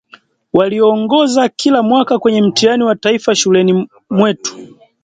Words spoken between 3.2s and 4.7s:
shuleni mwetu